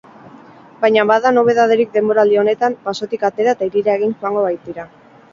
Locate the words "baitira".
4.47-4.87